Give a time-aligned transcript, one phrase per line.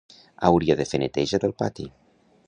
[0.47, 1.85] Hauria de fer neteja del pati